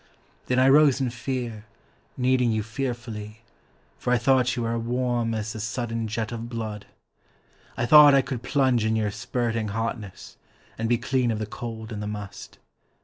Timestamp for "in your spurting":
8.83-9.67